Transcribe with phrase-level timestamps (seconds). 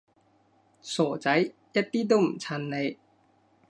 [0.81, 2.97] 傻仔，一啲都唔襯你